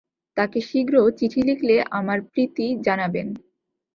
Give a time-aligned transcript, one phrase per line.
[0.37, 3.27] তাঁকে শীঘ্র চিঠি লিখলে আমার প্রীতি জানাবেন।